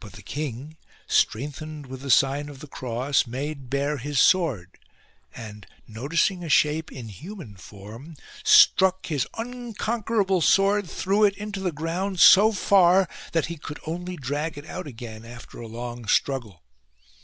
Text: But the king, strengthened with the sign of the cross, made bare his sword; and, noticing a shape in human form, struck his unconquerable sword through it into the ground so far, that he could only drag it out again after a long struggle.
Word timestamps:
But 0.00 0.14
the 0.14 0.22
king, 0.22 0.78
strengthened 1.06 1.86
with 1.86 2.00
the 2.00 2.10
sign 2.10 2.48
of 2.48 2.58
the 2.58 2.66
cross, 2.66 3.24
made 3.24 3.70
bare 3.70 3.98
his 3.98 4.18
sword; 4.18 4.76
and, 5.32 5.64
noticing 5.86 6.42
a 6.42 6.48
shape 6.48 6.90
in 6.90 7.08
human 7.08 7.54
form, 7.54 8.16
struck 8.42 9.06
his 9.06 9.28
unconquerable 9.38 10.40
sword 10.40 10.90
through 10.90 11.22
it 11.26 11.36
into 11.38 11.60
the 11.60 11.70
ground 11.70 12.18
so 12.18 12.50
far, 12.50 13.08
that 13.30 13.46
he 13.46 13.56
could 13.56 13.78
only 13.86 14.16
drag 14.16 14.58
it 14.58 14.66
out 14.66 14.88
again 14.88 15.24
after 15.24 15.60
a 15.60 15.68
long 15.68 16.08
struggle. 16.08 16.64